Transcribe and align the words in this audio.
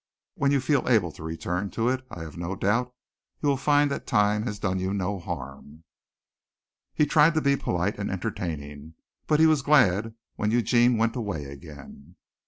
When 0.33 0.49
you 0.49 0.59
feel 0.61 0.89
able 0.89 1.11
to 1.11 1.21
return 1.21 1.69
to 1.77 1.87
it 1.89 2.01
I 2.09 2.21
have 2.23 2.35
no 2.35 2.55
doubt 2.55 2.91
you 3.39 3.47
will 3.47 3.55
find 3.55 3.91
that 3.91 4.07
time 4.07 4.41
has 4.47 4.57
done 4.57 4.79
you 4.79 4.95
no 4.95 5.19
harm." 5.19 5.83
He 6.95 7.05
tried 7.05 7.35
to 7.35 7.39
be 7.41 7.55
polite 7.55 7.99
and 7.99 8.09
entertaining, 8.09 8.95
but 9.27 9.39
he 9.39 9.45
was 9.45 9.61
glad 9.61 10.15
when 10.37 10.49
Eugene 10.49 10.97
went 10.97 11.15
away 11.15 11.43
again. 11.43 12.15